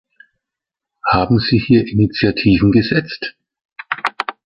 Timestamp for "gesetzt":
2.71-3.35